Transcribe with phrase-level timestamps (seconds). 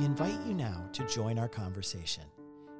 [0.00, 2.24] We invite you now to join our conversation,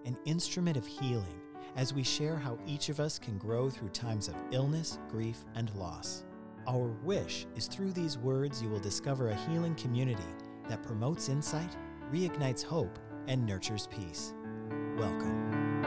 [0.06, 1.38] an instrument of healing,
[1.77, 5.70] as we share how each of us can grow through times of illness, grief, and
[5.74, 6.24] loss.
[6.66, 10.22] Our wish is through these words you will discover a healing community
[10.70, 11.77] that promotes insight,
[12.10, 14.32] reignites hope, and nurtures peace.
[14.96, 15.84] Welcome.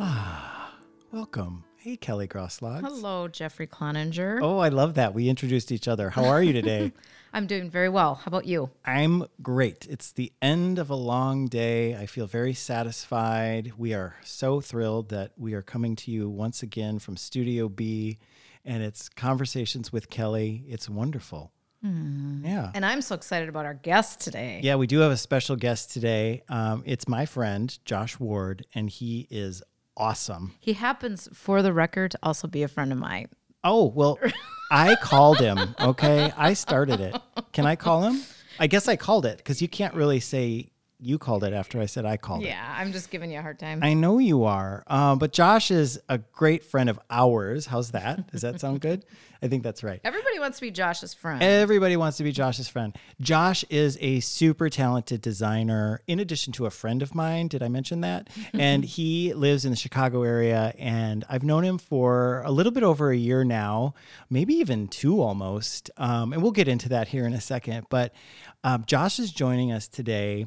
[0.00, 0.74] Ah,
[1.12, 1.62] welcome.
[1.82, 2.82] Hey, Kelly Grosklags.
[2.82, 4.38] Hello, Jeffrey Cloninger.
[4.40, 5.14] Oh, I love that.
[5.14, 6.10] We introduced each other.
[6.10, 6.92] How are you today?
[7.32, 8.14] I'm doing very well.
[8.14, 8.70] How about you?
[8.84, 9.88] I'm great.
[9.90, 11.96] It's the end of a long day.
[11.96, 13.72] I feel very satisfied.
[13.76, 18.18] We are so thrilled that we are coming to you once again from Studio B,
[18.64, 20.62] and it's Conversations with Kelly.
[20.68, 21.50] It's wonderful.
[21.82, 22.70] Yeah.
[22.74, 24.60] And I'm so excited about our guest today.
[24.62, 26.44] Yeah, we do have a special guest today.
[26.48, 29.64] Um, it's my friend, Josh Ward, and he is
[29.96, 30.54] awesome.
[30.60, 33.28] He happens, for the record, to also be a friend of mine.
[33.64, 34.18] Oh, well,
[34.70, 35.74] I called him.
[35.80, 36.32] Okay.
[36.36, 37.16] I started it.
[37.52, 38.20] Can I call him?
[38.58, 40.68] I guess I called it because you can't really say
[41.02, 42.46] you called it after I said I called it.
[42.46, 43.80] Yeah, I'm just giving you a hard time.
[43.82, 44.84] I know you are.
[44.86, 47.66] Um, but Josh is a great friend of ours.
[47.66, 48.30] How's that?
[48.30, 49.04] Does that sound good?
[49.42, 50.00] I think that's right.
[50.04, 51.42] Everybody wants to be Josh's friend.
[51.42, 52.96] Everybody wants to be Josh's friend.
[53.20, 57.48] Josh is a super talented designer, in addition to a friend of mine.
[57.48, 58.30] Did I mention that?
[58.52, 60.72] and he lives in the Chicago area.
[60.78, 63.94] And I've known him for a little bit over a year now,
[64.30, 65.90] maybe even two almost.
[65.96, 67.88] Um, and we'll get into that here in a second.
[67.90, 68.14] But
[68.62, 70.46] um, Josh is joining us today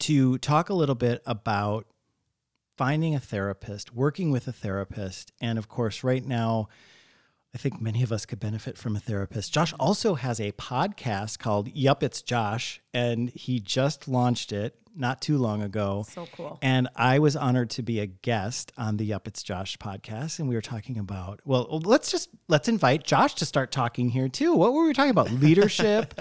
[0.00, 1.86] to talk a little bit about
[2.76, 5.32] finding a therapist, working with a therapist.
[5.40, 6.68] And of course, right now,
[7.54, 9.52] I think many of us could benefit from a therapist.
[9.52, 15.20] Josh also has a podcast called Yup, It's Josh, and he just launched it not
[15.20, 16.04] too long ago.
[16.08, 16.58] so cool.
[16.62, 20.38] And I was honored to be a guest on the Yup, It's Josh podcast.
[20.38, 24.28] And we were talking about, well, let's just, let's invite Josh to start talking here
[24.28, 24.54] too.
[24.54, 25.30] What were we talking about?
[25.40, 26.20] Leadership.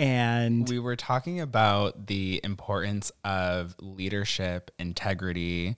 [0.00, 5.76] And we were talking about the importance of leadership, integrity,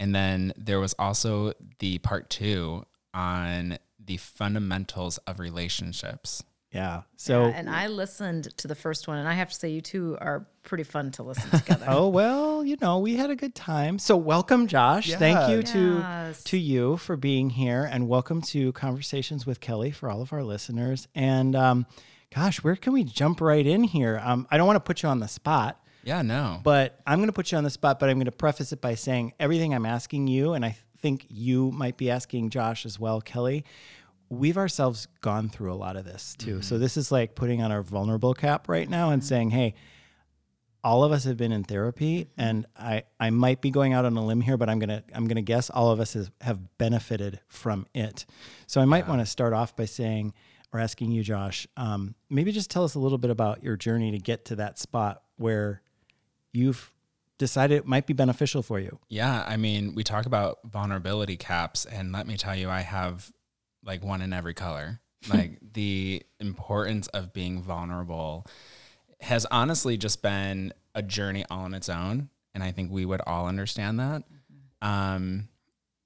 [0.00, 6.42] and then there was also the part two on the fundamentals of relationships.
[6.72, 7.02] yeah.
[7.16, 9.80] So, Yeah, and I listened to the first one, and I have to say, you
[9.80, 11.86] two are pretty fun to listen together.
[11.88, 13.98] oh, well, you know, we had a good time.
[13.98, 15.12] So, welcome, Josh.
[15.14, 16.42] Thank you to, Yes.
[16.44, 17.88] to you for being here.
[17.90, 21.06] And welcome to Conversations with Kelly for all of our listeners.
[21.14, 21.86] And, um,
[22.34, 24.20] gosh, where can we jump right in here?
[24.22, 25.82] Um, I don't want to put you on the spot.
[26.02, 26.60] Yeah, no.
[26.62, 28.80] But I'm going to put you on the spot, but I'm going to preface it
[28.80, 32.98] by saying everything I'm asking you, and I think you might be asking Josh as
[32.98, 33.64] well, Kelly.
[34.28, 36.54] We've ourselves gone through a lot of this too.
[36.54, 36.60] Mm-hmm.
[36.62, 39.28] So this is like putting on our vulnerable cap right now and mm-hmm.
[39.28, 39.74] saying, hey,
[40.82, 42.40] all of us have been in therapy mm-hmm.
[42.40, 45.26] and I, I might be going out on a limb here, but I'm gonna I'm
[45.26, 48.24] gonna guess all of us has, have benefited from it.
[48.68, 50.32] So I might want to start off by saying
[50.72, 54.12] or asking you, Josh, um, maybe just tell us a little bit about your journey
[54.12, 55.82] to get to that spot where
[56.52, 56.92] you've
[57.38, 58.98] decided it might be beneficial for you.
[59.08, 63.32] yeah, I mean, we talk about vulnerability caps, and let me tell you, I have
[63.84, 65.00] like one in every color.
[65.28, 68.46] Like the importance of being vulnerable
[69.20, 72.30] has honestly just been a journey all on its own.
[72.54, 74.22] And I think we would all understand that.
[74.80, 75.49] Um,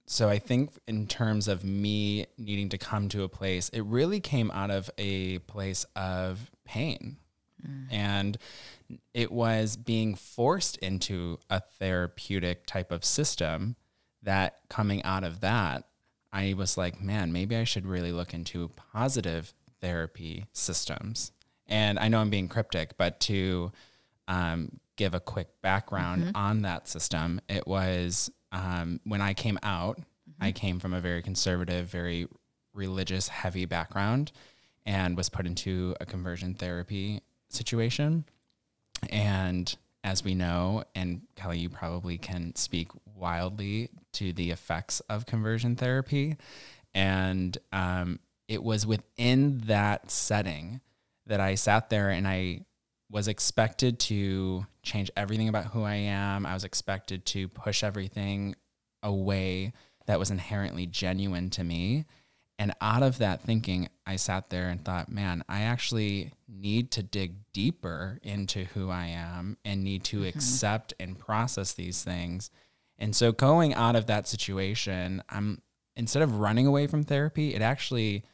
[0.06, 4.20] so I think in terms of me needing to come to a place, it really
[4.20, 7.16] came out of a place of pain.
[7.90, 8.36] And
[9.14, 13.76] it was being forced into a therapeutic type of system
[14.22, 15.84] that coming out of that,
[16.32, 21.32] I was like, man, maybe I should really look into positive therapy systems.
[21.66, 23.72] And I know I'm being cryptic, but to
[24.28, 29.98] um, give a quick background on that system, it was um, when I came out,
[30.40, 32.28] I came from a very conservative, very
[32.72, 34.32] religious, heavy background
[34.86, 38.24] and was put into a conversion therapy situation.
[39.10, 45.26] And as we know, and Kelly, you probably can speak wildly to the effects of
[45.26, 46.36] conversion therapy.
[46.94, 50.80] And um, it was within that setting
[51.26, 52.66] that I sat there and I
[53.10, 56.46] was expected to change everything about who I am.
[56.46, 58.54] I was expected to push everything
[59.02, 59.72] away
[60.06, 62.06] that was inherently genuine to me.
[62.58, 67.02] And out of that thinking, I sat there and thought, man, I actually need to
[67.02, 70.28] dig deeper into who I am and need to mm-hmm.
[70.28, 72.50] accept and process these things.
[72.98, 75.62] And so going out of that situation, I'm
[75.96, 78.24] instead of running away from therapy, it actually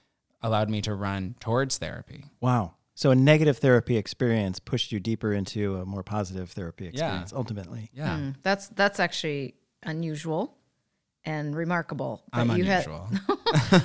[0.43, 2.25] allowed me to run towards therapy.
[2.41, 2.75] Wow.
[3.01, 7.89] So a negative therapy experience pushed you deeper into a more positive therapy experience ultimately.
[7.95, 8.19] Yeah.
[8.19, 10.59] Mm, that's that's actually unusual
[11.25, 12.23] and remarkable.
[12.35, 13.09] that I'm you had- unusual.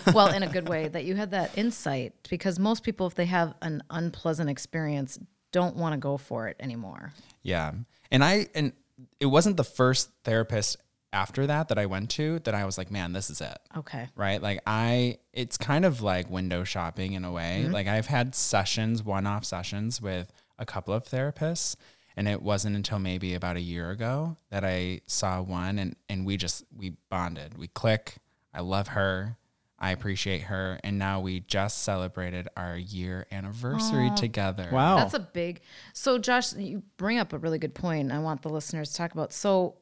[0.13, 3.23] well, in a good way, that you had that insight because most people, if they
[3.27, 5.17] have an unpleasant experience,
[5.53, 7.13] don't want to go for it anymore.
[7.41, 7.71] Yeah.
[8.11, 8.73] And I and
[9.21, 10.75] it wasn't the first therapist
[11.15, 13.57] after that that I went to that I was like, man, this is it.
[13.75, 14.09] Okay.
[14.15, 14.41] Right?
[14.41, 17.61] Like I it's kind of like window shopping in a way.
[17.63, 17.73] Mm-hmm.
[17.73, 21.77] Like I've had sessions, one-off sessions with a couple of therapists
[22.17, 26.25] and it wasn't until maybe about a year ago that I saw one and and
[26.25, 27.57] we just we bonded.
[27.57, 28.15] We click.
[28.53, 29.37] I love her.
[29.79, 34.67] I appreciate her and now we just celebrated our year anniversary together.
[34.69, 34.97] Wow.
[34.97, 35.61] That's a big.
[35.93, 38.11] So Josh, you bring up a really good point.
[38.11, 39.31] I want the listeners to talk about.
[39.31, 39.75] So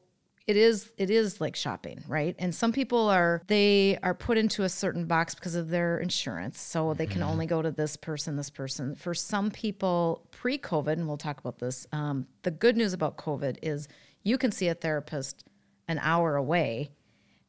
[0.46, 2.34] it is it is like shopping, right?
[2.38, 6.60] And some people are they are put into a certain box because of their insurance.
[6.60, 8.94] So they can only go to this person, this person.
[8.94, 11.86] For some people, pre-COVID, and we'll talk about this.
[11.92, 13.88] Um, the good news about COVID is
[14.22, 15.44] you can see a therapist
[15.88, 16.90] an hour away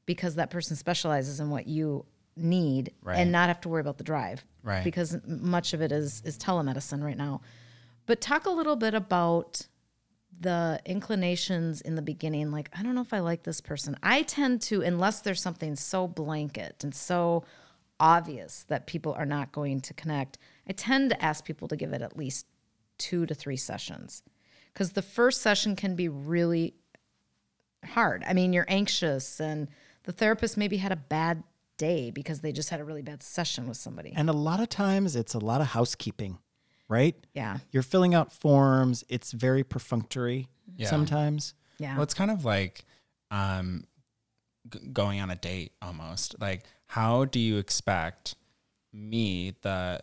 [0.06, 2.06] because that person specializes in what you
[2.38, 3.18] need Right.
[3.18, 4.46] and not have to worry about the drive.
[4.64, 4.84] Right.
[4.84, 7.42] Because much of it is is telemedicine right now.
[8.06, 9.68] But talk a little bit about
[10.40, 13.98] the inclinations in the beginning like I don't know if I like this person.
[14.04, 17.44] I tend to unless there's something so blanket and so
[18.00, 20.38] obvious that people are not going to connect.
[20.68, 22.48] I tend to ask people to give it at least
[22.98, 24.24] 2 to 3 sessions.
[24.74, 26.76] Cuz the first session can be really
[27.86, 28.24] hard.
[28.28, 29.70] I mean, you're anxious and
[30.04, 31.44] the therapist maybe had a bad
[31.78, 34.14] day because they just had a really bad session with somebody.
[34.16, 36.40] And a lot of times it's a lot of housekeeping,
[36.88, 37.16] right?
[37.34, 37.58] yeah.
[37.72, 39.04] You're filling out forms.
[39.10, 40.48] It's very perfunctory
[40.78, 40.88] Yeah.
[40.90, 41.54] sometimes.
[41.78, 41.94] Yeah.
[41.96, 42.86] Well, it's kind of like
[43.32, 43.86] um,
[44.70, 46.36] g- going on a date almost.
[46.40, 48.36] Like, how do you expect
[48.94, 50.02] me, the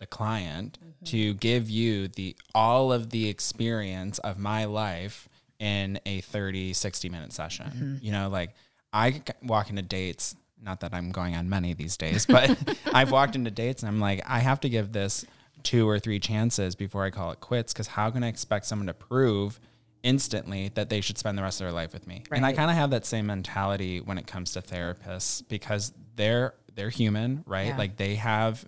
[0.00, 5.28] the client, to give you the all of the experience of my life
[5.60, 8.00] in a 30, 60 minute session?
[8.02, 8.50] You know, like
[8.92, 10.34] I walk into dates.
[10.60, 12.50] Not that I'm going on many these days, but
[12.92, 15.24] I've walked into dates and I'm like, I have to give this
[15.64, 17.72] two or three chances before I call it quits.
[17.72, 19.58] Because how can I expect someone to prove
[20.04, 22.22] instantly that they should spend the rest of their life with me.
[22.30, 26.54] And I kind of have that same mentality when it comes to therapists because they're
[26.74, 27.68] they're human, right?
[27.68, 27.78] Yeah.
[27.78, 28.64] Like they have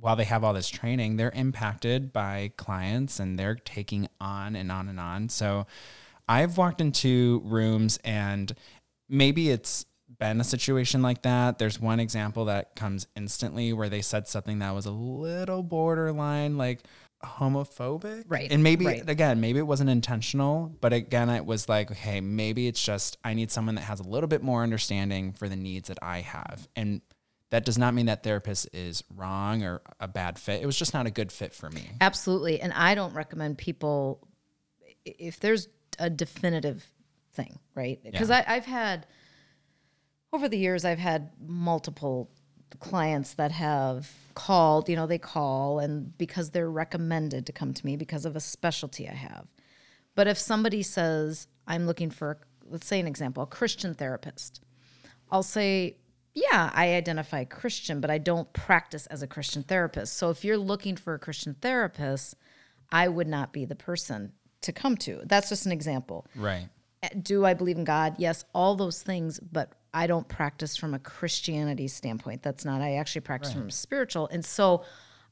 [0.00, 4.70] while they have all this training, they're impacted by clients and they're taking on and
[4.70, 5.28] on and on.
[5.28, 5.66] So
[6.28, 8.54] I've walked into rooms and
[9.08, 9.86] maybe it's
[10.18, 11.58] been a situation like that.
[11.58, 16.56] There's one example that comes instantly where they said something that was a little borderline
[16.58, 16.80] like
[17.24, 18.24] homophobic.
[18.28, 19.08] Right, And maybe right.
[19.08, 23.34] again, maybe it wasn't intentional, but again it was like, okay, maybe it's just I
[23.34, 26.68] need someone that has a little bit more understanding for the needs that I have.
[26.76, 27.00] And
[27.50, 30.62] that does not mean that therapist is wrong or a bad fit.
[30.62, 31.90] It was just not a good fit for me.
[32.00, 32.60] Absolutely.
[32.60, 34.26] And I don't recommend people
[35.04, 35.68] if there's
[35.98, 36.86] a definitive
[37.32, 37.98] thing, right?
[38.04, 38.44] Because Yeah.
[38.46, 39.06] I've had
[40.32, 42.30] over the years I've had multiple
[42.80, 47.86] clients that have called, you know, they call and because they're recommended to come to
[47.86, 49.46] me because of a specialty I have.
[50.14, 52.38] But if somebody says, I'm looking for,
[52.68, 54.60] let's say an example, a Christian therapist,
[55.30, 55.96] I'll say,
[56.34, 60.16] yeah, I identify Christian, but I don't practice as a Christian therapist.
[60.16, 62.34] So if you're looking for a Christian therapist,
[62.92, 64.32] I would not be the person
[64.62, 65.20] to come to.
[65.24, 66.26] That's just an example.
[66.34, 66.68] Right.
[67.02, 68.16] Eh, do I believe in God?
[68.18, 72.42] Yes, all those things, but I don't practice from a Christianity standpoint.
[72.42, 74.28] That's not, I actually practice from a spiritual.
[74.28, 74.84] And so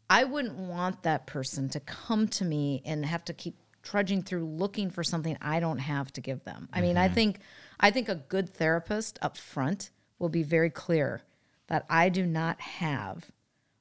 [0.09, 4.45] I wouldn't want that person to come to me and have to keep trudging through
[4.45, 6.69] looking for something I don't have to give them.
[6.73, 7.15] I mean, I mm-hmm.
[7.15, 7.39] think
[7.79, 11.23] I think a good therapist up front will be very clear
[11.69, 13.31] that I do not have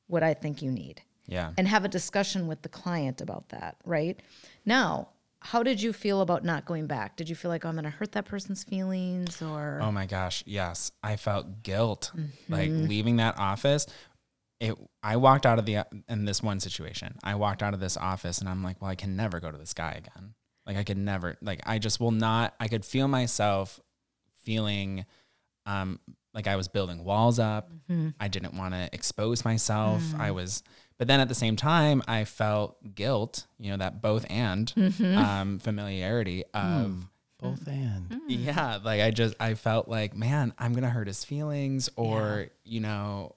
[0.08, 1.52] what I think you need Yeah.
[1.58, 4.20] and have a discussion with the client about that, right?
[4.66, 5.10] Now,
[5.46, 7.16] how did you feel about not going back?
[7.18, 10.06] Did you feel like oh, I'm going to hurt that person's feelings or Oh my
[10.06, 10.92] gosh, yes.
[11.04, 12.54] I felt guilt Mm-hmm.
[12.54, 13.86] like leaving that office.
[14.60, 17.18] It I walked out of the in this one situation.
[17.24, 19.58] I walked out of this office and I'm like, well, I can never go to
[19.58, 20.34] this guy again.
[20.66, 23.80] Like I could never like I just will not I could feel myself
[24.44, 25.06] feeling
[25.66, 26.00] um
[26.34, 27.70] like I was building walls up.
[27.90, 28.10] Mm-hmm.
[28.20, 30.02] I didn't want to expose myself.
[30.18, 30.36] I Mm.
[30.36, 30.64] was
[30.98, 35.18] but then at the same time I felt guilt, you know, that both and Mm-hmm.
[35.18, 37.08] um familiarity of
[37.40, 38.22] Both and.
[38.28, 42.80] yeah, like I just I felt like, man, I'm gonna hurt his feelings, or you
[42.80, 43.36] know,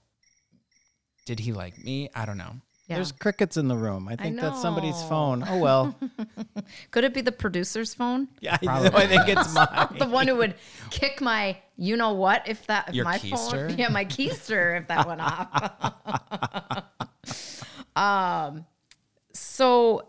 [1.26, 2.08] did he like me?
[2.14, 2.54] I don't know.
[2.86, 2.94] yeah.
[2.96, 4.08] There's crickets in the room.
[4.08, 5.44] I think that's somebody's phone.
[5.46, 5.94] Oh well.
[6.90, 8.28] Could it be the producer's phone?
[8.40, 9.96] Yeah, I, I think it's mine.
[9.98, 10.54] The one who would
[10.90, 13.68] kick my you know what if that if Your my keister?
[13.68, 16.92] phone yeah my keister if that went off.
[17.96, 18.66] um,
[19.32, 20.08] so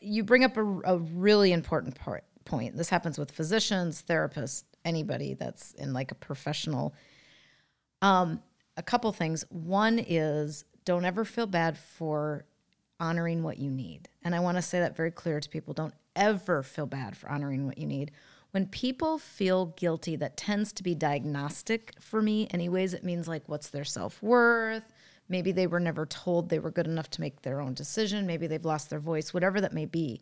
[0.00, 2.76] you bring up a, a really important part point.
[2.76, 6.94] This happens with physicians, therapists, anybody that's in like a professional.
[8.02, 8.42] Um,
[8.76, 9.44] a couple things.
[9.50, 12.44] One is don't ever feel bad for
[12.98, 14.08] honoring what you need.
[14.22, 15.74] And I want to say that very clear to people.
[15.74, 18.10] Don't ever feel bad for honoring what you need.
[18.50, 22.48] When people feel guilty, that tends to be diagnostic for me.
[22.50, 24.82] Anyways, it means like, what's their self worth?
[25.30, 28.26] Maybe they were never told they were good enough to make their own decision.
[28.26, 30.20] Maybe they've lost their voice, whatever that may be.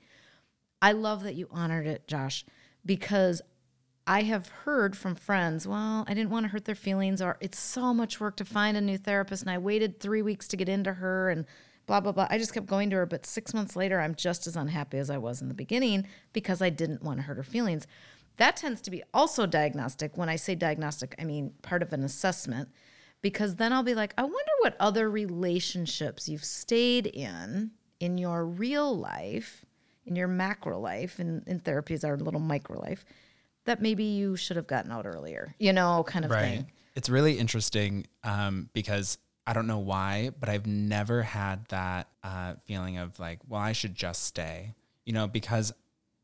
[0.81, 2.45] I love that you honored it, Josh,
[2.85, 3.43] because
[4.07, 7.59] I have heard from friends, well, I didn't want to hurt their feelings, or it's
[7.59, 10.69] so much work to find a new therapist, and I waited three weeks to get
[10.69, 11.47] into her, and
[11.87, 12.29] blah, blah, blah.
[12.31, 15.11] I just kept going to her, but six months later, I'm just as unhappy as
[15.11, 17.87] I was in the beginning because I didn't want to hurt her feelings.
[18.37, 20.17] That tends to be also diagnostic.
[20.17, 22.69] When I say diagnostic, I mean part of an assessment,
[23.23, 28.45] because then I'll be like, I wonder what other relationships you've stayed in in your
[28.45, 29.65] real life,
[30.07, 33.05] in your macro life, and in therapy is our little micro life,
[33.65, 36.43] that maybe you should have gotten out earlier, you know, kind of right.
[36.43, 36.73] thing.
[36.95, 42.55] It's really interesting um, because I don't know why, but I've never had that uh,
[42.65, 45.73] feeling of like, well, I should just stay, you know, because,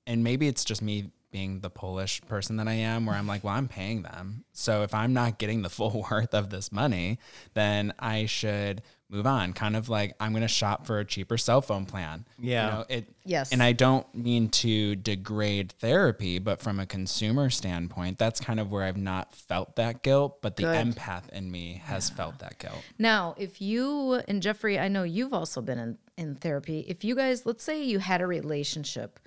[0.06, 3.42] and maybe it's just me being the Polish person that I am, where I'm like,
[3.42, 4.44] well, I'm paying them.
[4.52, 7.18] So if I'm not getting the full worth of this money,
[7.54, 9.52] then I should move on.
[9.52, 12.24] Kind of like I'm going to shop for a cheaper cell phone plan.
[12.38, 12.64] Yeah.
[12.64, 13.50] You know, it, Yes.
[13.50, 18.70] And I don't mean to degrade therapy, but from a consumer standpoint, that's kind of
[18.70, 20.86] where I've not felt that guilt, but the Good.
[20.86, 22.80] empath in me has felt that guilt.
[22.96, 26.84] Now, if you and Jeffrey, I know you've also been in, in therapy.
[26.86, 29.18] If you guys, let's say you had a relationship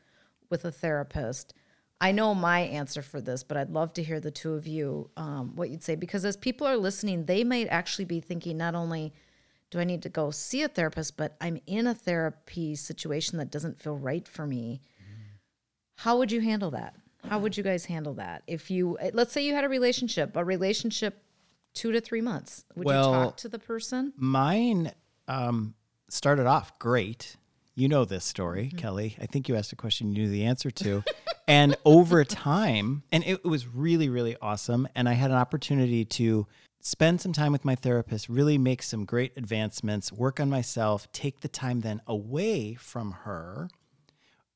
[0.50, 1.54] with a therapist,
[2.00, 5.10] I know my answer for this, but I'd love to hear the two of you
[5.18, 8.76] um, what you'd say because as people are listening, they might actually be thinking not
[8.76, 9.14] only
[9.72, 13.52] do I need to go see a therapist, but I'm in a therapy situation that
[13.52, 14.82] doesn't feel right for me.
[15.96, 16.96] How would you handle that?
[17.28, 18.44] How would you guys handle that?
[18.48, 21.24] If you, eh, let's say you had a relationship, a relationship
[21.74, 24.14] two to three months, would Well- you talk to the person?
[24.16, 24.92] Mine
[25.28, 25.74] um,
[26.10, 27.36] started off great.
[27.76, 29.18] You know this story, Kelly.
[29.20, 31.04] I think you asked a question you knew the answer to.
[31.48, 34.88] and over time, and it, it was really, really awesome.
[34.96, 36.46] And I had an opportunity to
[36.82, 41.42] spend some time with my therapist, really make some great advancements, work on myself, take
[41.42, 43.70] the time then away from her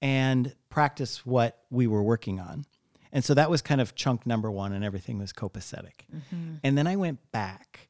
[0.02, 2.66] and practice what we were working on.
[3.12, 6.06] And so that was kind of chunk number one, and everything was copacetic.
[6.64, 7.90] And then I went back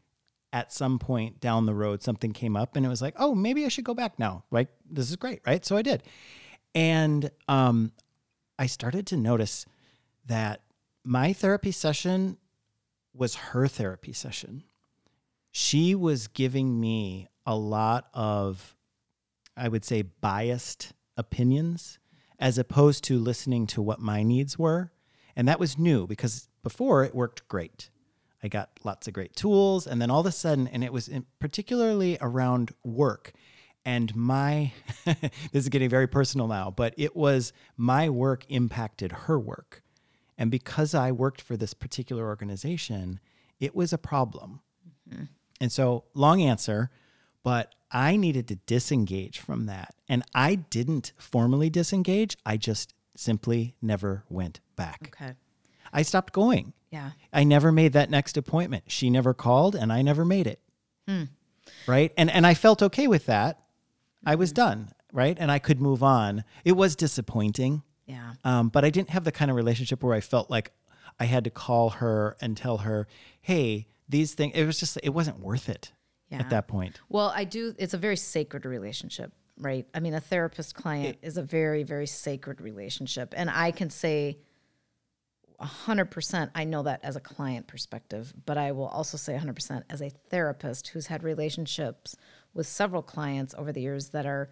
[0.51, 3.63] at some point down the road, something came up, and it was like, oh, maybe
[3.65, 4.43] I should go back now.
[4.51, 5.63] Like, This is great, right?
[5.63, 6.03] So I did.
[6.73, 7.91] And um,
[8.61, 9.65] I started to notice
[10.27, 10.61] that
[11.03, 12.37] my therapy session
[13.11, 14.65] was her therapy session.
[15.49, 18.75] She was giving me a lot of,
[19.57, 21.97] I would say, biased opinions
[22.37, 24.91] as opposed to listening to what my needs were.
[25.35, 27.89] And that was new because before it worked great.
[28.43, 29.87] I got lots of great tools.
[29.87, 33.33] And then all of a sudden, and it was particularly around work.
[33.83, 34.73] And my,
[35.05, 39.81] this is getting very personal now, but it was my work impacted her work.
[40.37, 43.19] And because I worked for this particular organization,
[43.59, 44.61] it was a problem.
[45.09, 45.25] Mm-hmm.
[45.59, 46.89] And so, long answer,
[47.43, 49.93] but I needed to disengage from that.
[50.07, 55.15] And I didn't formally disengage, I just simply never went back.
[55.15, 55.33] Okay.
[55.93, 56.73] I stopped going.
[56.89, 57.11] Yeah.
[57.31, 58.85] I never made that next appointment.
[58.87, 60.59] She never called and I never made it.
[61.07, 61.23] Hmm.
[61.87, 62.11] Right?
[62.17, 63.60] And and I felt okay with that.
[64.25, 65.37] I was done, right?
[65.39, 66.43] And I could move on.
[66.63, 67.83] It was disappointing.
[68.05, 68.33] Yeah.
[68.43, 70.71] Um, but I didn't have the kind of relationship where I felt like
[71.19, 73.07] I had to call her and tell her,
[73.41, 75.91] "Hey, these things." It was just it wasn't worth it
[76.29, 76.39] Yeah.
[76.39, 76.99] at that point.
[77.09, 77.73] Well, I do.
[77.77, 79.87] It's a very sacred relationship, right?
[79.93, 83.33] I mean, a therapist client is a very, very sacred relationship.
[83.37, 84.37] And I can say
[85.59, 90.01] 100%, I know that as a client perspective, but I will also say 100% as
[90.01, 92.15] a therapist who's had relationships
[92.53, 94.49] with several clients over the years that are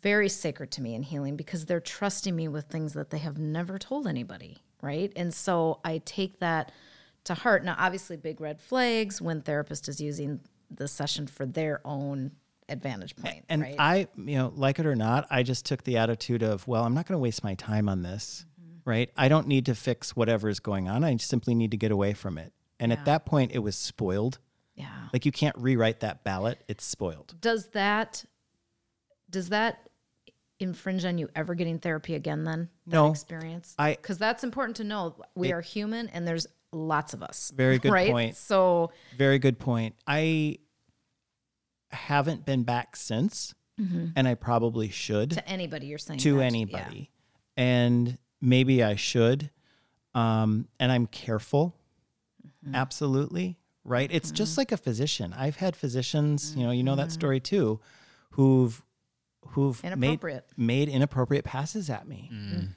[0.00, 3.38] very sacred to me in healing because they're trusting me with things that they have
[3.38, 5.12] never told anybody, right?
[5.16, 6.70] And so I take that
[7.24, 7.64] to heart.
[7.64, 12.30] Now, obviously, big red flags when therapist is using the session for their own
[12.68, 13.74] advantage point, And right?
[13.80, 16.94] I, you know, like it or not, I just took the attitude of, well, I'm
[16.94, 18.88] not going to waste my time on this, Mm-hmm.
[18.88, 19.10] right?
[19.16, 21.02] I don't need to fix whatever is going on.
[21.02, 22.52] I simply need to get away from it.
[22.78, 24.38] And at that point, it was spoiled.
[25.10, 25.14] Yeah.
[25.14, 27.34] Like you can't rewrite that ballot; it's spoiled.
[27.40, 28.24] Does that
[29.28, 29.88] does that
[30.58, 32.44] infringe on you ever getting therapy again?
[32.44, 33.10] Then that No.
[33.10, 35.16] experience, I- because that's important to know.
[35.34, 37.50] We are human, and there's lots of us.
[37.54, 38.10] Very good right?
[38.10, 38.36] point.
[38.36, 39.94] So Very good point.
[40.06, 40.58] I
[41.90, 45.30] haven't been back since, and I probably should.
[45.30, 46.42] to anybody, you're saying to that.
[46.44, 47.10] anybody.
[47.56, 49.50] And maybe I should.
[50.14, 51.74] Um, and I'm careful.
[52.74, 53.56] Absolutely.
[53.84, 54.10] Right.
[54.12, 54.36] It's mm-hmm.
[54.36, 55.34] just like a physician.
[55.36, 57.56] I've had physicians, you know, you know that story mm-hmm.
[57.56, 57.80] too,
[58.32, 58.82] who've
[59.48, 60.46] who've made Inappropriate.
[60.56, 62.30] made inappropriate passes at me.
[62.32, 62.68] Mm.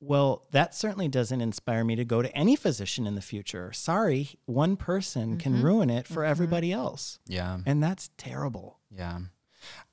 [0.00, 3.72] Well, that certainly doesn't inspire me to go to any physician in the future.
[3.72, 5.64] Sorry, one person can mm-hmm.
[5.66, 7.18] ruin it for everybody else.
[7.26, 7.58] Yeah.
[7.66, 8.78] And that's terrible.
[8.90, 9.18] Yeah.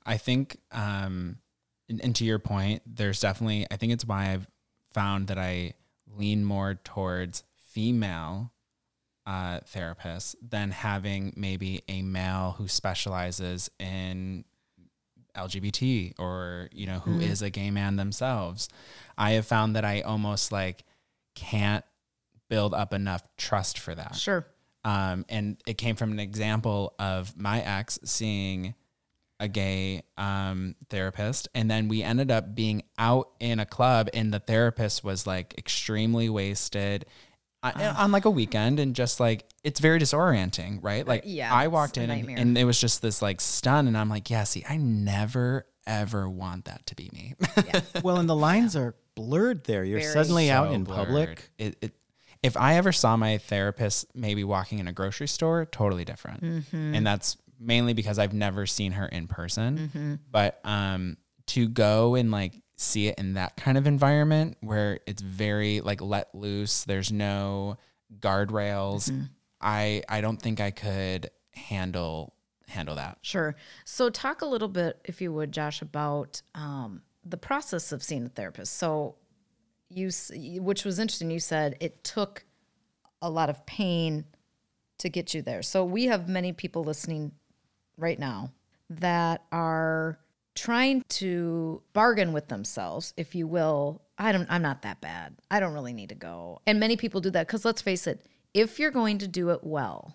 [0.06, 1.38] I think, um,
[1.88, 4.48] and, and to your point, there's definitely, I think it's why I've
[4.92, 5.74] found that I
[6.16, 8.50] lean more towards female
[9.28, 14.42] uh, therapists than having maybe a male who specializes in
[15.36, 18.70] LGBT or, you know, who is a gay man themselves.
[19.18, 20.82] I have found that I almost like
[21.34, 21.84] can't
[22.48, 24.16] build up enough trust for that.
[24.16, 24.46] Sure.
[24.82, 28.74] Um, and it came from an example of my ex seeing
[29.38, 31.48] a gay um, therapist.
[31.54, 35.54] And then we ended up being out in a club, and the therapist was like
[35.58, 37.04] extremely wasted
[37.62, 38.80] uh, on like a weekend.
[38.80, 41.06] And just like, it's very disorienting, right?
[41.06, 43.88] Like, yeah, I walked in and, and it was just this like stun.
[43.88, 47.34] And I'm like, yeah, see, I never, ever want that to be me.
[48.02, 49.84] Well, and the lines are blurred there.
[49.84, 50.12] You're Very.
[50.12, 51.06] suddenly out in blurred.
[51.06, 51.50] public.
[51.58, 51.92] It, it,
[52.42, 56.42] if I ever saw my therapist maybe walking in a grocery store, totally different.
[56.42, 56.94] Mm-hmm.
[56.94, 60.20] And that's mainly because I've never seen her in person.
[60.30, 61.16] But um,
[61.48, 66.00] to go and like see it in that kind of environment where it's very like
[66.00, 67.76] let loose, there's no
[68.20, 69.10] guardrails.
[69.10, 69.24] Mm-hmm.
[69.60, 72.32] I I don't think I could handle
[72.68, 73.18] handle that.
[73.22, 73.56] Sure.
[73.84, 78.26] So, talk a little bit, if you would, Josh, about um, the process of seeing
[78.26, 78.74] a therapist.
[78.74, 79.16] So,
[79.88, 80.10] you,
[80.62, 82.44] which was interesting, you said it took
[83.20, 84.24] a lot of pain
[84.98, 85.62] to get you there.
[85.62, 87.32] So, we have many people listening
[87.96, 88.52] right now
[88.90, 90.18] that are
[90.58, 94.02] trying to bargain with themselves, if you will.
[94.18, 95.36] I don't, I'm not that bad.
[95.50, 96.60] I don't really need to go.
[96.66, 99.60] And many people do that because let's face it, if you're going to do it
[99.62, 100.14] well,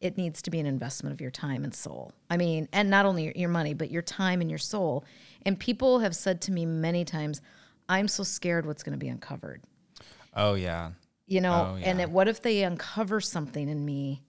[0.00, 2.12] it needs to be an investment of your time and soul.
[2.28, 5.04] I mean, and not only your, your money, but your time and your soul.
[5.42, 7.40] And people have said to me many times,
[7.88, 9.62] I'm so scared what's going to be uncovered.
[10.34, 10.90] Oh yeah.
[11.26, 12.06] You know, Oh, and yeah.
[12.06, 14.22] that what if they uncover something in me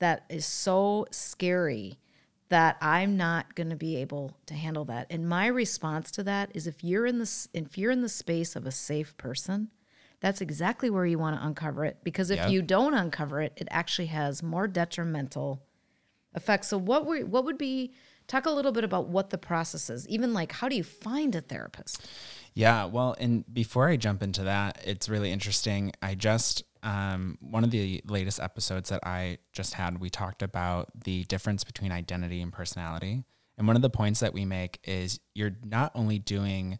[0.00, 1.98] that is so scary
[2.54, 5.08] that I'm not going to be able to handle that.
[5.10, 8.54] And my response to that is if you're in this if you're in the space
[8.54, 9.72] of a safe person,
[10.20, 12.50] that's exactly where you want to uncover it because if Yep.
[12.50, 15.64] you don't uncover it, it actually has more detrimental
[16.36, 16.68] effects.
[16.68, 17.92] So what were what would be
[18.28, 20.06] talk a little bit about what the process is.
[20.08, 22.06] Even like how do you find a therapist?
[22.54, 25.90] Yeah, well, and before I jump into that, it's really interesting.
[26.00, 30.90] I just um, one of the latest episodes that I just had, we talked about
[31.04, 33.24] the difference between identity and personality.
[33.58, 36.78] And one of the points that we make is you're not only doing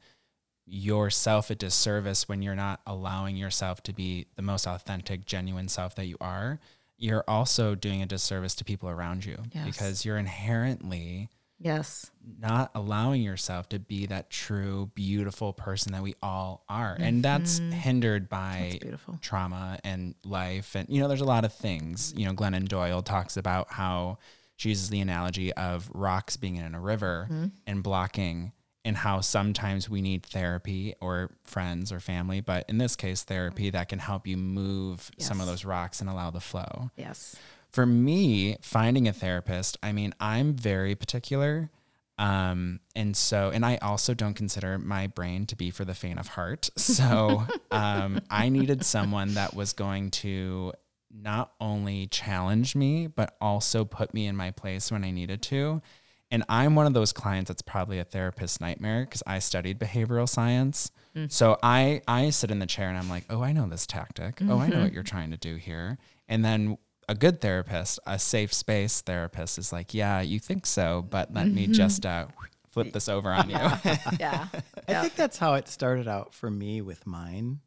[0.67, 5.95] yourself a disservice when you're not allowing yourself to be the most authentic, genuine self
[5.97, 6.59] that you are,
[6.97, 9.67] you're also doing a disservice to people around you Yes.
[9.67, 12.11] because you're inherently Yes.
[12.41, 16.97] not allowing yourself to be that true, beautiful person that we all are.
[16.99, 17.71] And that's mm-hmm.
[17.71, 19.19] hindered by beautiful.
[19.21, 20.75] trauma and life.
[20.75, 22.13] And, you know, there's a lot of things.
[22.17, 24.19] You know, Glennon Doyle talks about how
[24.57, 27.47] she uses the analogy of rocks being in a river mm-hmm.
[27.67, 28.53] and blocking,
[28.85, 33.71] and how sometimes we need therapy or friends or family, but in this case, therapy
[33.71, 37.37] that can help you move some of those rocks and allow the flow Yes.
[37.75, 41.71] For me finding a therapist i mean i'm very particular
[42.19, 46.21] um and so and i also don't consider my brain to be for the faint
[46.21, 46.71] of heart.
[46.77, 50.73] So um i needed someone that was going to
[51.13, 55.83] not only challenge me but also put me in my place when i needed to.
[56.31, 60.29] And i'm one of those clients that's probably a therapist nightmare because i studied behavioral
[60.29, 60.93] science.
[61.29, 64.39] So i i sit in the chair and i'm like oh i know this tactic.
[64.49, 65.99] Oh i know what you're trying to do here.
[66.29, 66.79] And then
[67.09, 71.49] a good therapist, a safe space therapist is like, yeah, you think so, but let
[71.49, 72.27] me just uh,
[72.71, 73.57] flip this over on you.
[74.19, 74.47] Yeah.
[74.89, 77.61] I think that's how it started out for me with mine.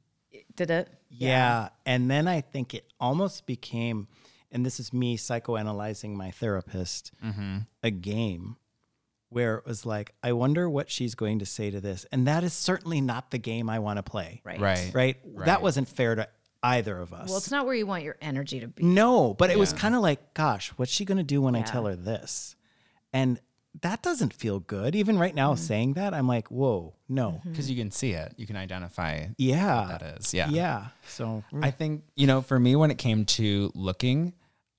[0.55, 0.89] Did it?
[1.09, 1.69] Yeah.
[1.85, 4.07] And then I think it almost became,
[4.51, 7.11] and this is me psychoanalyzing my therapist,
[7.83, 8.57] a game
[9.29, 12.05] where it was like, I wonder what she's going to say to this.
[12.11, 14.41] And that is certainly not the game I want to play.
[14.45, 14.59] Right.
[14.59, 14.91] right.
[14.93, 15.17] Right.
[15.25, 15.45] Right.
[15.45, 16.29] That wasn't fair to
[16.63, 17.29] either of us.
[17.29, 18.83] Well, it's not where you want your energy to be.
[18.83, 21.61] no, but it was kind of like, gosh, what's she going to do when I
[21.61, 22.55] tell her this?
[23.13, 23.39] And
[23.81, 24.95] that doesn't feel good.
[24.95, 25.57] Even right now, mm.
[25.57, 27.31] saying that, I'm like, whoa, no.
[27.31, 27.51] Mm-hmm.
[27.51, 29.81] Because you can see it, you can identify Yeah.
[29.81, 30.33] what that is.
[30.33, 30.49] Yeah.
[30.49, 30.87] Yeah.
[31.07, 31.63] So, mm.
[31.63, 34.33] I think, you know, for me, when it came to looking,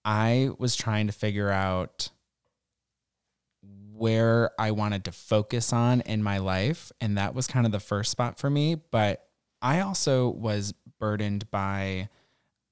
[0.04, 2.10] I was trying to figure out
[3.92, 6.92] where I wanted to focus on in my life.
[7.00, 8.76] And that was kind of the first spot for me.
[8.76, 9.24] But
[9.60, 12.08] I also was burdened by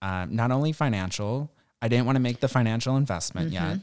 [0.02, 3.78] um, not only financial, I didn't want to make the financial investment yet.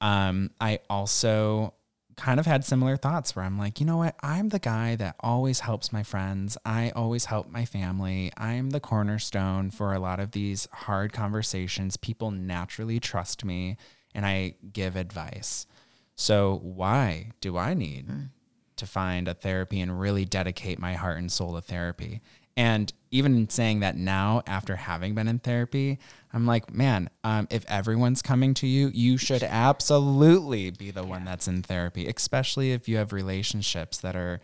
[0.00, 1.74] Um, I also
[2.16, 4.14] kind of had similar thoughts where I'm like, you know what?
[4.22, 6.56] I'm the guy that always helps my friends.
[6.64, 8.30] I always help my family.
[8.36, 11.96] I'm the cornerstone for a lot of these hard conversations.
[11.96, 13.76] People naturally trust me
[14.14, 15.66] and I give advice.
[16.14, 18.28] So why do I need mm.
[18.76, 22.20] to find a therapy and really dedicate my heart and soul to therapy?
[22.56, 25.98] And even saying that now, after having been in therapy,
[26.32, 31.24] I'm like, man, um, if everyone's coming to you, you should absolutely be the one
[31.24, 34.40] that's in therapy, especially if you have relationships that are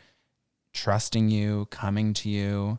[0.72, 2.78] trusting you, coming to you.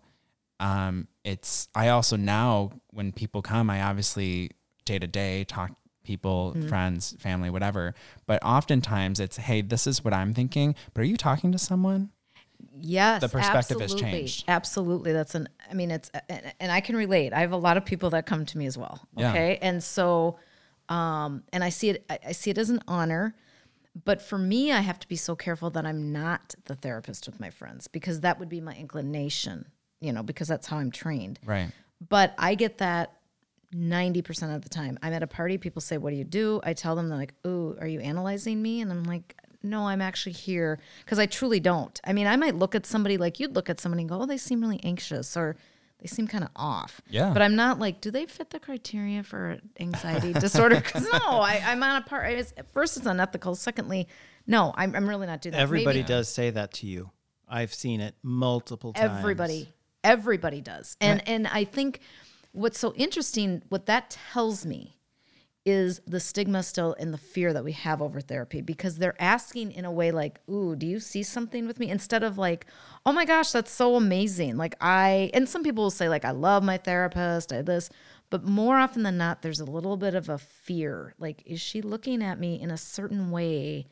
[0.59, 4.51] Um, it's, I also now, when people come, I obviously
[4.85, 5.71] day to day talk
[6.03, 6.67] people, mm-hmm.
[6.67, 7.95] friends, family, whatever.
[8.25, 12.11] But oftentimes it's, hey, this is what I'm thinking, but are you talking to someone?
[12.79, 14.09] Yes, the perspective absolutely.
[14.09, 14.45] has changed.
[14.47, 15.49] Absolutely, that's an.
[15.69, 17.33] I mean, it's and I can relate.
[17.33, 19.01] I have a lot of people that come to me as well.
[19.17, 19.67] Okay, yeah.
[19.67, 20.37] and so,
[20.89, 22.05] um, and I see it.
[22.09, 23.35] I see it as an honor,
[24.05, 27.39] but for me, I have to be so careful that I'm not the therapist with
[27.39, 29.65] my friends because that would be my inclination.
[29.99, 31.39] You know, because that's how I'm trained.
[31.45, 31.71] Right.
[32.09, 33.21] But I get that
[33.75, 34.97] 90% of the time.
[35.01, 36.59] I'm at a party, people say, What do you do?
[36.63, 38.81] I tell them, they're like, Oh, are you analyzing me?
[38.81, 41.99] And I'm like, no, I'm actually here because I truly don't.
[42.03, 44.25] I mean, I might look at somebody like you'd look at somebody and go, oh,
[44.25, 45.55] they seem really anxious or
[45.99, 47.01] they seem kind of off.
[47.09, 47.31] Yeah.
[47.31, 50.77] But I'm not like, do they fit the criteria for anxiety disorder?
[50.77, 52.53] Because no, I, am on a part.
[52.73, 53.55] first, it's unethical.
[53.55, 54.07] Secondly,
[54.47, 55.61] no, I'm, I'm really not doing that.
[55.61, 57.11] Everybody Maybe, does say that to you.
[57.47, 59.19] I've seen it multiple times.
[59.19, 59.69] Everybody,
[60.03, 60.97] everybody does.
[60.99, 61.29] And, right.
[61.29, 61.99] and I think
[62.51, 64.97] what's so interesting, what that tells me
[65.65, 69.71] is the stigma still and the fear that we have over therapy because they're asking
[69.71, 71.89] in a way like, Ooh, do you see something with me?
[71.89, 72.65] Instead of like,
[73.05, 74.57] Oh my gosh, that's so amazing.
[74.57, 77.89] Like, I, and some people will say, like, I love my therapist, I this,
[78.31, 81.13] but more often than not, there's a little bit of a fear.
[81.19, 83.87] Like, is she looking at me in a certain way?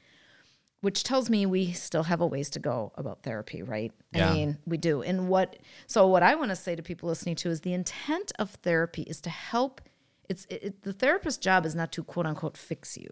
[0.81, 3.91] Which tells me we still have a ways to go about therapy, right?
[4.13, 4.29] Yeah.
[4.29, 5.01] I mean, we do.
[5.01, 8.31] And what, so what I want to say to people listening to is the intent
[8.39, 9.81] of therapy is to help
[10.29, 13.09] it's it, the therapist's job is not to quote unquote fix you.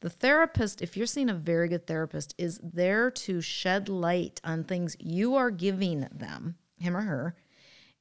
[0.00, 4.64] The therapist, if you're seeing a very good therapist, is there to shed light on
[4.64, 7.36] things you are giving them, him or her,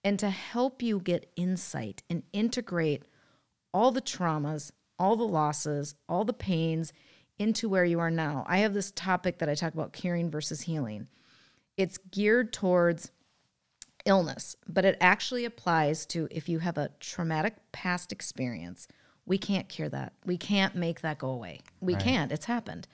[0.03, 3.05] and to help you get insight and integrate
[3.73, 6.93] all the traumas, all the losses, all the pains
[7.39, 8.43] into where you are now.
[8.47, 11.07] I have this topic that I talk about caring versus healing.
[11.77, 13.11] It's geared towards
[14.05, 18.87] illness, but it actually applies to if you have a traumatic past experience,
[19.25, 20.13] we can't cure that.
[20.25, 21.61] We can't make that go away.
[21.79, 22.03] We right.
[22.03, 22.31] can't.
[22.31, 22.87] It's happened.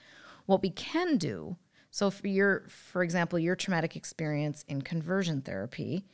[0.46, 1.56] What we can do,
[1.90, 6.04] so for your, for example, your traumatic experience in conversion therapy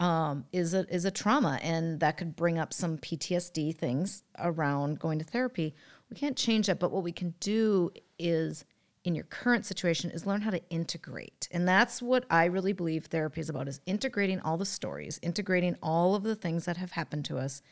[0.00, 4.98] um, is a is a trauma, and that could bring up some PTSD things around
[4.98, 5.74] going to therapy.
[6.10, 8.64] We can't change that, but what we can do is
[9.04, 11.48] in your current situation is learn how to integrate.
[11.50, 15.76] And that's what I really believe therapy is about is integrating all the stories, integrating
[15.82, 17.62] all of the things that have happened to us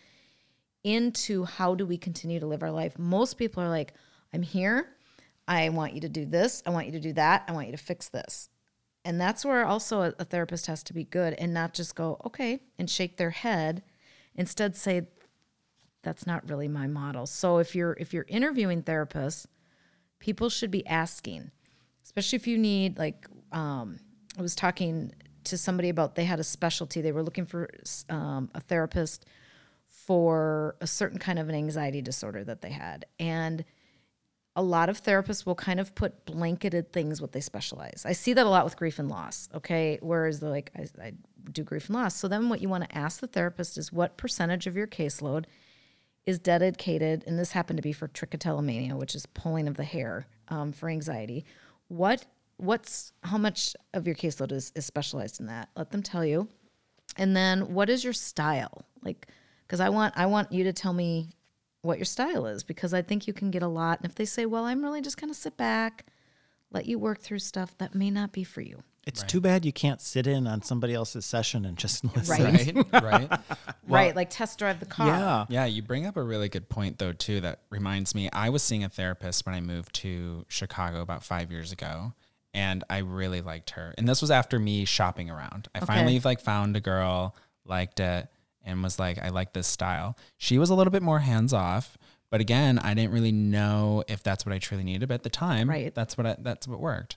[0.82, 2.98] into how do we continue to live our life.
[2.98, 3.92] Most people are like,
[4.32, 4.88] I'm here.
[5.46, 6.62] I want you to do this.
[6.66, 7.44] I want you to do that.
[7.48, 8.48] I want you to fix this.
[9.04, 12.60] And that's where also a, therapist has to be good and not just go, okay,
[12.78, 13.82] and shake their head.
[14.34, 15.08] Instead say,
[16.02, 17.26] that's not really my model.
[17.26, 19.46] So if you're if you're interviewing therapists,
[20.20, 21.50] people should be asking,
[22.04, 23.98] especially if you need, like, um,
[24.38, 25.12] I was talking
[25.44, 27.00] to somebody about they had a specialty.
[27.00, 27.68] They were looking for
[28.08, 29.26] um, a therapist
[29.88, 33.06] for a certain kind of an anxiety disorder that they had.
[33.18, 33.64] And
[34.56, 38.02] a lot of therapists will kind of put blanketed things what they specialize.
[38.04, 39.98] I see that a lot with grief and loss, okay?
[40.02, 41.12] Whereas they're like, I, I
[41.52, 42.16] do grief and loss.
[42.16, 45.44] So then what you want to ask the therapist is what percentage of your caseload
[46.26, 50.26] is dedicated, and this happened to be for trichotillomania, which is pulling of the hair
[50.48, 51.44] um, for anxiety.
[51.88, 52.24] What
[52.56, 55.70] what's how much of your caseload is, is specialized in that?
[55.76, 56.48] Let them tell you.
[57.16, 58.84] And then what is your style?
[59.02, 59.28] Like,
[59.66, 61.30] because I want I want you to tell me
[61.82, 64.00] what your style is because I think you can get a lot.
[64.00, 66.06] And if they say, well, I'm really just gonna sit back,
[66.70, 68.82] let you work through stuff, that may not be for you.
[69.10, 69.28] It's right.
[69.28, 72.30] too bad you can't sit in on somebody else's session and just listen.
[72.40, 73.40] Right, right, well,
[73.88, 74.14] right.
[74.14, 75.08] Like test drive the car.
[75.08, 75.64] Yeah, yeah.
[75.64, 77.40] You bring up a really good point though too.
[77.40, 81.50] That reminds me, I was seeing a therapist when I moved to Chicago about five
[81.50, 82.12] years ago,
[82.54, 83.94] and I really liked her.
[83.98, 85.66] And this was after me shopping around.
[85.74, 85.86] I okay.
[85.86, 88.28] finally like found a girl, liked it,
[88.64, 90.16] and was like, I like this style.
[90.38, 91.98] She was a little bit more hands off.
[92.30, 95.08] But again, I didn't really know if that's what I truly needed.
[95.08, 95.92] But at the time, right.
[95.92, 97.16] that's what I, that's what worked.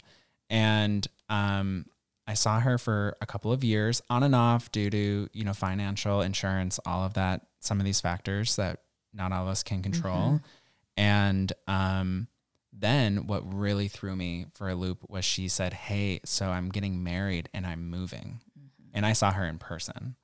[0.50, 1.86] And um,
[2.28, 5.54] I saw her for a couple of years on and off due to, you know,
[5.54, 8.80] financial, insurance, all of that, some of these factors that
[9.14, 10.16] not all of us can control.
[10.16, 10.38] Mm-hmm.
[10.96, 12.28] And um,
[12.72, 17.04] then what really threw me for a loop was she said, Hey, so I'm getting
[17.04, 18.40] married and I'm moving.
[18.94, 20.16] And I saw her in person.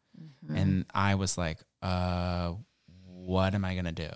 [0.55, 2.53] And I was like, uh,
[3.29, 4.09] what am I going to do?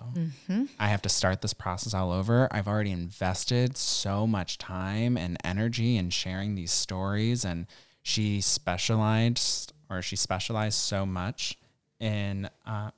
[0.79, 2.47] I have to start this process all over.
[2.49, 7.45] I've already invested so much time and energy in sharing these stories.
[7.45, 7.67] And
[8.01, 11.59] she specialized or she specialized so much
[11.99, 12.89] in, uh,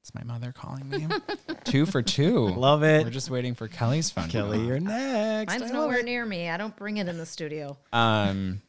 [0.00, 1.06] it's my mother calling me.
[1.64, 2.48] two for two.
[2.48, 3.04] Love it.
[3.04, 4.24] We're just waiting for Kelly's phone.
[4.24, 5.52] to Kelly, you're next.
[5.52, 6.06] Mine's I love nowhere it.
[6.06, 6.48] near me.
[6.48, 7.76] I don't bring it in the studio.
[7.92, 8.62] um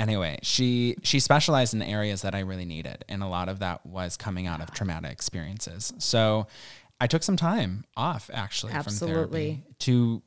[0.00, 3.84] anyway she she specialized in areas that i really needed and a lot of that
[3.84, 5.92] was coming out of traumatic experiences.
[5.98, 6.46] So
[7.00, 9.46] i took some time off actually from Absolutely.
[9.46, 10.22] therapy to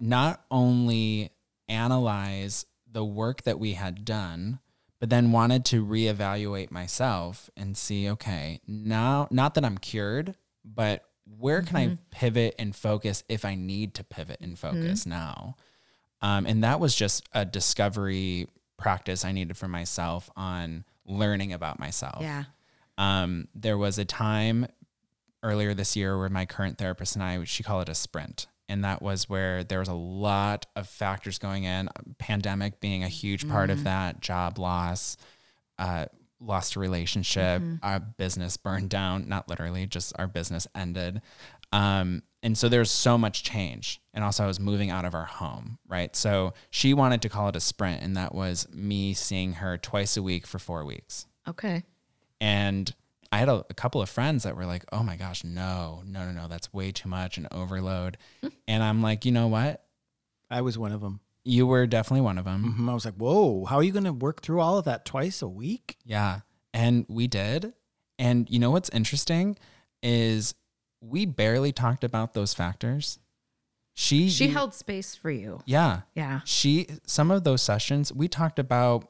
[0.00, 1.30] not only
[1.68, 4.58] analyze the work that we had done
[5.00, 11.04] but then wanted to reevaluate myself and see okay now not that i'm cured but
[11.38, 15.56] where can i pivot and focus if i need to pivot and focus now?
[16.20, 21.78] Um, and that was just a discovery practice I needed for myself on learning about
[21.78, 22.22] myself.
[22.22, 22.44] Yeah.
[22.96, 24.66] Um, there was a time
[25.42, 28.46] earlier this year where my current therapist and I, she called it a sprint.
[28.68, 31.88] And that was where there was a lot of factors going in,
[32.18, 35.16] pandemic being a huge part of that, job loss,
[35.78, 36.06] uh,
[36.40, 41.20] lost a relationship, our business burned down, not literally, just our business ended.
[41.72, 44.00] Um, and so there's so much change.
[44.14, 46.14] And also, I was moving out of our home, right?
[46.14, 50.16] So she wanted to call it a sprint, and that was me seeing her twice
[50.16, 51.26] a week for four weeks.
[51.48, 51.82] Okay.
[52.40, 52.94] And
[53.32, 56.24] I had a, a couple of friends that were like, oh my gosh, no, no,
[56.24, 58.16] no, no, that's way too much and overload.
[58.68, 59.84] and I'm like, you know what?
[60.50, 61.20] I was one of them.
[61.48, 62.88] You were definitely one of them.
[62.88, 65.40] I was like, whoa, how are you going to work through all of that twice
[65.42, 65.96] a week?
[66.04, 66.40] Yeah.
[66.74, 67.72] And we did.
[68.18, 69.56] And you know what's interesting
[70.02, 70.54] is
[71.00, 73.18] we barely talked about those factors.
[73.94, 75.60] She She held space for you.
[75.64, 76.02] Yeah.
[76.14, 76.40] Yeah.
[76.44, 79.08] She some of those sessions we talked about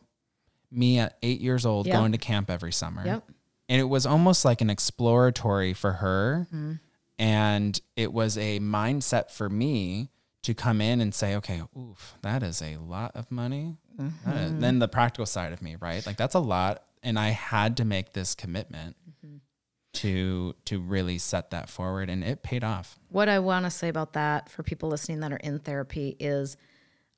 [0.70, 1.96] me at 8 years old Yep.
[1.96, 3.04] going to camp every summer.
[3.04, 3.24] Yep.
[3.68, 6.74] And it was almost like an exploratory for her Mm-hmm.
[7.18, 10.08] and it was a mindset for me
[10.48, 13.76] to come in and say, okay, oof, that is a lot of money.
[14.00, 14.60] Mm-hmm.
[14.60, 16.06] then the practical side of me, right?
[16.06, 19.36] Like that's a lot, and I had to make this commitment Mm-hmm.
[19.94, 22.98] to to really set that forward, and it paid off.
[23.10, 26.56] What I want to say about that for people listening that are in therapy is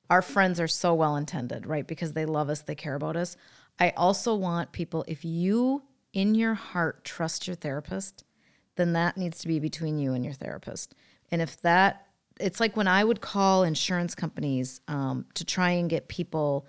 [0.09, 1.87] our friends are so well intended, right?
[1.87, 3.37] Because they love us, they care about us.
[3.79, 8.25] I also want people, if you in your heart trust your therapist,
[8.75, 10.95] then that needs to be between you and your therapist.
[11.31, 12.07] And if that,
[12.39, 16.65] it's like when I would call insurance companies um, to try and get people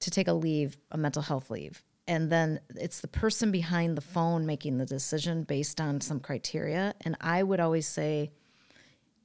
[0.00, 1.82] to take a leave, a mental health leave.
[2.06, 6.94] And then it's the person behind the phone making the decision based on some criteria.
[7.00, 8.30] And I would always say,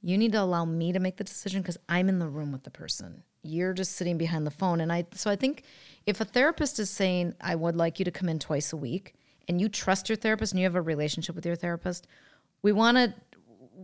[0.00, 2.62] you need to allow me to make the decision because I'm in the room with
[2.62, 3.22] the person.
[3.42, 4.80] You're just sitting behind the phone.
[4.80, 5.64] And I, so I think
[6.06, 9.14] if a therapist is saying, I would like you to come in twice a week,
[9.50, 12.06] and you trust your therapist and you have a relationship with your therapist,
[12.62, 13.12] we want to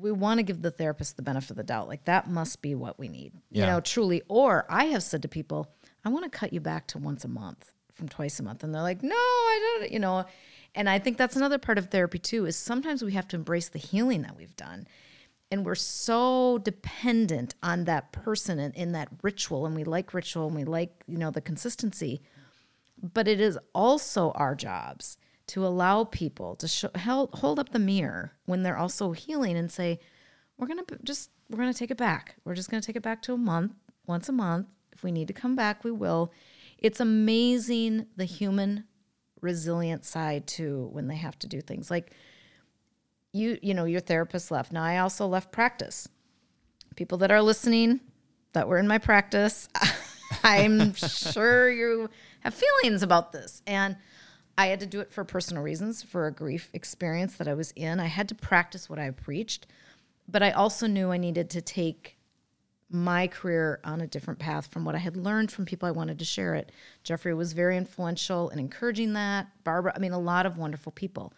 [0.01, 1.89] we want to give the therapist the benefit of the doubt.
[1.89, 4.23] Like that must be what we need, you know, truly.
[4.29, 5.73] Or I have said to people,
[6.05, 8.75] I want to cut you back to once a month from twice a month, and
[8.75, 10.25] they're like, No, I don't, you know.
[10.75, 12.45] And I think that's another part of therapy too.
[12.45, 14.87] Is sometimes we have to embrace the healing that we've done
[15.51, 20.47] and we're so dependent on that person and in that ritual and we like ritual
[20.47, 22.21] and we like you know the consistency
[23.01, 25.17] but it is also our jobs
[25.49, 29.71] to allow people to show, held, hold up the mirror when they're also healing and
[29.71, 30.01] say
[30.59, 32.37] we're going to just we're going to take it back.
[32.45, 33.73] We're just going to take it back to a month
[34.07, 34.67] once a month.
[34.93, 36.33] If we need to come back we will.
[36.79, 38.85] It's amazing the human
[39.41, 41.91] resilient side too when they have to do things.
[41.91, 42.13] Like
[43.33, 44.73] you you know your therapist left.
[44.73, 46.09] Now i also left practice.
[46.97, 48.01] People that are listening
[48.53, 49.69] that were in my practice
[50.43, 52.09] i'm sure you
[52.41, 53.63] have feelings about this.
[53.67, 53.97] And
[54.59, 57.73] i had to do it for personal reasons for a grief experience that i was
[57.77, 59.67] in i had to practice what i preached
[60.29, 62.17] but i also knew i needed to take
[62.89, 66.21] my career on a different path from what I had learned from people I wanted
[66.21, 66.71] to share it.
[67.03, 69.49] Jeffrey was very influential in encouraging that.
[69.65, 71.33] Barbara, I mean, a lot of wonderful people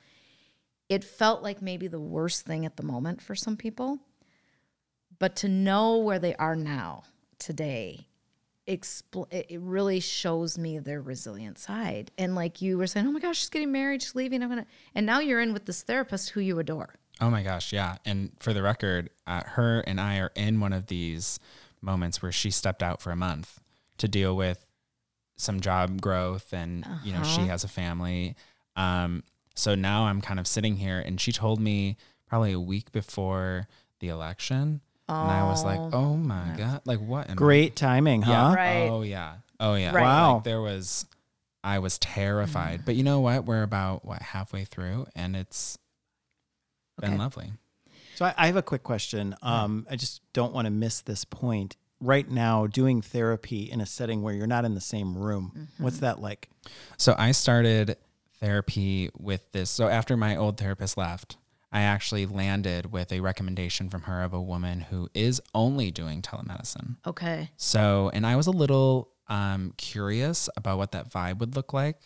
[0.88, 3.98] it felt like maybe the worst thing at the moment for some people.
[5.18, 7.04] But to know where they are now,
[7.38, 8.07] today,
[8.68, 12.10] expl- it really shows me their resilient side.
[12.18, 14.42] And like you were saying, oh my gosh, she's getting married, she's leaving.
[14.42, 14.66] I'm gonna.
[14.94, 16.94] And now you're in with this therapist who you adore.
[17.20, 17.96] Oh my gosh, yeah.
[18.04, 21.40] And for the record, uh, her and I are in one of these
[21.80, 23.60] moments where she stepped out for a month
[23.98, 24.64] to deal with
[25.36, 28.36] some job growth, and you know she has a family.
[28.76, 31.96] Um, so now I'm kind of sitting here, and she told me
[32.28, 33.66] probably a week before
[34.00, 36.82] the election and I was like, Oh, "Oh my god!
[36.84, 38.32] Like what?" am I Great timing, huh?
[38.32, 38.54] Yeah.
[38.54, 38.88] Right.
[38.90, 39.34] Oh yeah.
[39.60, 39.92] Oh yeah.
[39.94, 40.02] Right.
[40.02, 40.34] Wow.
[40.36, 41.06] Like, there was
[41.64, 42.84] I was terrified.
[42.84, 43.44] But you know what?
[43.44, 45.76] We're about what halfway through and it's
[47.00, 47.18] been Okay.
[47.18, 47.52] lovely.
[48.14, 49.34] So I, I have a quick question.
[49.42, 51.76] Um, I just don't want to miss this point.
[52.00, 55.82] Right now, doing therapy in a setting where you're not in the same room, Mm-hmm.
[55.82, 56.48] what's that like?
[56.96, 57.96] So I started
[58.40, 59.68] therapy with this.
[59.68, 61.36] So after my old therapist left,
[61.70, 66.22] I actually landed with a recommendation from her of a woman who is only doing
[66.22, 66.96] telemedicine.
[67.06, 67.50] Okay.
[67.56, 71.96] So, and I was a little um, curious about what that vibe would look like.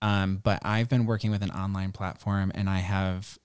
[0.00, 3.36] Um, but I've been working with an online platform and I have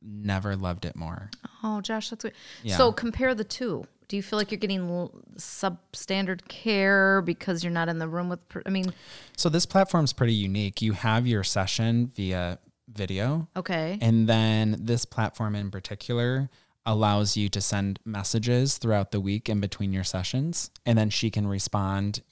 [0.00, 1.30] never loved it more.
[1.62, 2.32] Oh, Josh, that's good.
[2.64, 2.76] Yeah.
[2.76, 3.84] So compare the two.
[4.08, 8.46] Do you feel like you're getting substandard care because you're not in the room with?
[8.48, 8.92] Per- I mean,
[9.36, 10.82] So this platform's pretty unique.
[10.82, 12.58] You have your session via
[12.94, 13.98] video, okay.
[14.00, 16.48] and then this platform in particular
[16.84, 21.30] allows you to send messages throughout the week in between your sessions, and then she
[21.30, 22.22] can respond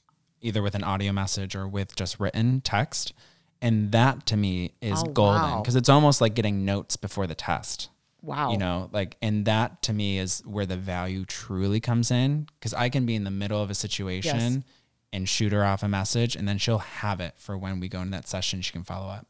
[0.41, 3.13] either with an audio message or with just written text.
[3.63, 5.61] And that to me is Oh, golden wow.
[5.61, 7.91] because it's almost like getting notes before the test.
[8.23, 8.51] wow.
[8.53, 12.73] You know, like, and that to me is where the value truly comes in because
[12.75, 14.65] I can be in the middle of a situation
[15.13, 18.01] and shoot her off a message, and then she'll have it for when we go
[18.01, 18.63] into that session.
[18.63, 19.27] She can follow up.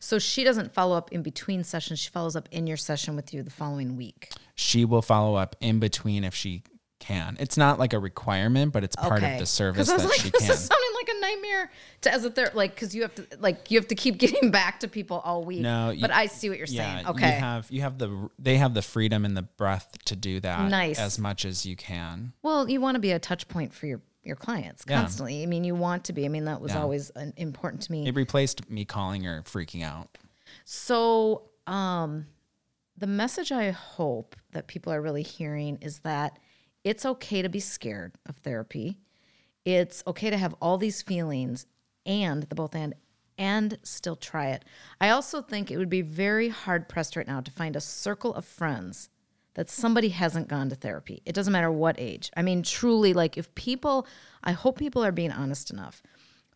[0.00, 1.98] So she doesn't follow up in between sessions.
[1.98, 4.30] She follows up in your session with you the following week.
[4.54, 6.62] She will follow up in between if she
[7.00, 7.36] can.
[7.40, 9.34] It's not like a requirement, but it's part okay.
[9.34, 10.50] of the service I was that like, she this can.
[10.50, 11.70] is sounding like a nightmare
[12.02, 14.50] to as a therapist, like because you have to like you have to keep getting
[14.50, 15.60] back to people all week.
[15.60, 17.06] No, you- but I see what you're yeah, saying.
[17.08, 17.26] Okay.
[17.26, 20.70] You have you have the they have the freedom and the breath to do that
[20.70, 20.98] Nice.
[20.98, 22.32] as much as you can.
[22.42, 25.00] Well, you want to be a touch point for your your clients Yeah.
[25.00, 25.42] constantly.
[25.42, 26.24] I mean, you want to be.
[26.24, 26.82] I mean, that was Yeah.
[26.82, 28.06] always an, important to me.
[28.06, 30.16] It replaced me calling or freaking out.
[30.64, 32.26] So, um,
[32.96, 36.38] the message I hope that people are really hearing is that
[36.84, 39.00] it's okay to be scared of therapy.
[39.64, 41.66] It's okay to have all these feelings
[42.06, 42.94] and the both and
[43.40, 44.64] and still try it.
[45.00, 48.34] I also think it would be very hard pressed right now to find a circle
[48.34, 49.10] of friends
[49.58, 51.20] that somebody hasn't gone to therapy.
[51.26, 52.30] It doesn't matter what age.
[52.36, 54.06] I mean, truly, like if people,
[54.44, 56.00] I hope people are being honest enough.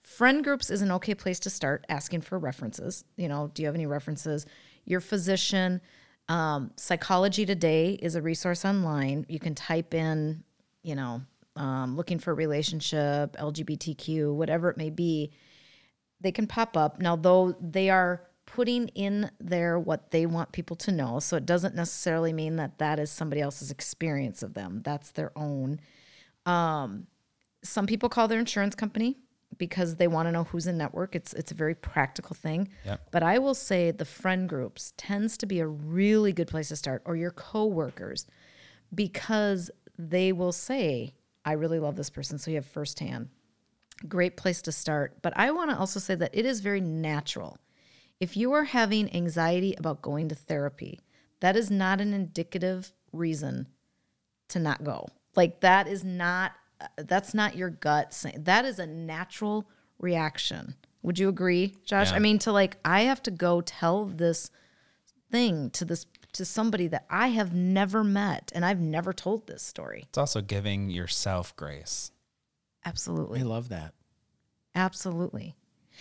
[0.00, 3.02] Friend groups is an okay place to start asking for references.
[3.16, 4.46] You know, do you have any references?
[4.84, 5.80] Your physician,
[6.28, 9.26] um, Psychology Today is a resource online.
[9.28, 10.44] You can type in,
[10.84, 11.22] you know,
[11.56, 15.32] um, looking for a relationship, LGBTQ, whatever it may be.
[16.20, 17.00] They can pop up.
[17.00, 21.18] Now, though, they are putting in there what they want people to know.
[21.20, 25.32] So it doesn't necessarily mean that that is somebody else's experience of them, that's their
[25.36, 25.80] own
[26.46, 27.06] um,
[27.62, 29.16] some people call their insurance company
[29.58, 31.14] because they want to know who's in network.
[31.14, 32.68] It's it's a very practical thing.
[32.84, 33.08] Yep.
[33.10, 36.76] But I will say the friend groups tends to be a really good place to
[36.76, 38.26] start, or your coworkers,
[38.94, 43.28] because they will say, "I really love this person," so you have firsthand.
[44.08, 45.18] Great place to start.
[45.22, 47.58] But I want to also say that it is very natural.
[48.22, 51.00] If you are having anxiety about going to therapy,
[51.40, 53.66] that is not an indicative reason
[54.50, 55.08] to not go.
[55.34, 56.52] Like that is not
[56.96, 60.76] that's not your gut saying that is a natural reaction.
[61.02, 62.12] Would you agree, Josh?
[62.12, 62.16] Yeah.
[62.16, 64.52] I mean to like I have to go tell this
[65.32, 69.64] thing to this to somebody that I have never met and I've never told this
[69.64, 70.04] story.
[70.10, 72.12] It's also giving yourself grace.
[72.84, 73.40] Absolutely.
[73.40, 73.94] I love that.
[74.76, 75.56] Absolutely.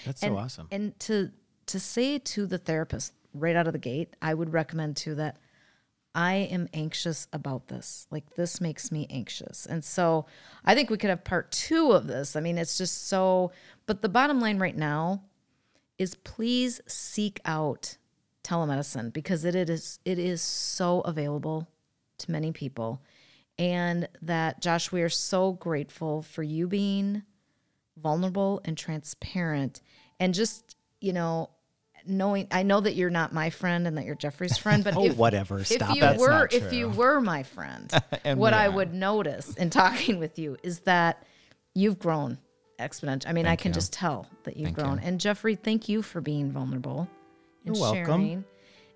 [0.05, 0.67] That's so awesome.
[0.69, 1.31] And to
[1.67, 5.38] to say to the therapist right out of the gate, I would recommend to that
[6.13, 8.08] I am anxious about this.
[8.12, 9.65] Like this makes me anxious.
[9.65, 10.26] And so
[10.65, 12.36] I think we could have part 2 of this.
[12.36, 13.52] I mean, it's just so
[13.86, 15.24] but the bottom line right now
[15.97, 17.97] is please seek out
[18.43, 21.67] telemedicine because it is it is so available
[22.17, 23.02] to many people
[23.58, 27.24] and that Josh we are so grateful for you being
[27.97, 29.82] vulnerable and transparent
[30.20, 31.49] and just you know
[32.06, 35.06] knowing i know that you're not my friend and that you're jeffrey's friend but Oh,
[35.06, 35.60] if, whatever.
[35.60, 36.18] if Stop you it.
[36.18, 37.91] were if you were my friend
[38.36, 41.24] what i would notice in talking with you is that
[41.76, 42.38] you've grown
[42.80, 43.74] exponentially i mean i can you.
[43.76, 45.04] just tell that you've Thank grown you.
[45.08, 47.08] and jeffrey thank you for being vulnerable
[47.66, 48.06] and You're welcome.
[48.06, 48.45] sharing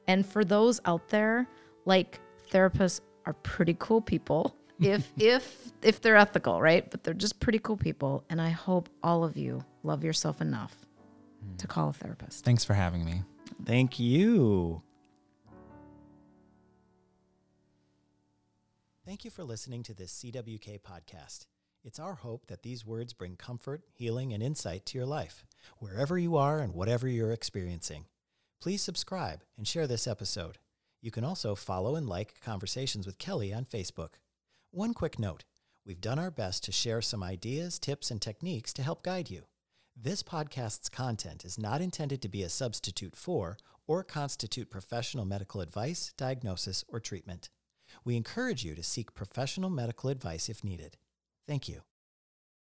[0.08, 1.48] and for those out there
[1.86, 2.20] like
[2.52, 7.60] therapists are pretty cool people if if if they're ethical right but they're just pretty
[7.60, 10.76] cool people and i hope all of you love yourself enough
[11.58, 13.24] to call a therapist Thanks for having me.
[13.66, 14.82] Thank you.
[19.06, 21.46] Thank you for listening to this CWK podcast.
[21.84, 25.46] It's our hope that these words bring comfort, healing, and insight to your life,
[25.78, 28.06] wherever you are and whatever you're experiencing.
[28.60, 30.58] Please subscribe and share this episode.
[31.02, 34.14] You can also follow and like Conversations with Kelly on Facebook.
[34.72, 35.44] One quick note
[35.86, 39.44] we've done our best to share some ideas, tips, and techniques to help guide you.
[39.98, 45.62] This podcast's content is not intended to be a substitute for or constitute professional medical
[45.62, 47.50] advice, diagnosis, or treatment.
[48.04, 50.98] We encourage you to seek professional medical advice if needed.
[51.48, 51.84] Thank you.